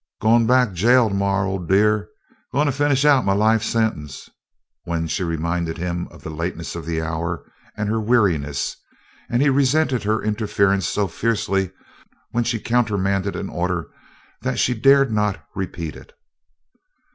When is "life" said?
3.35-3.61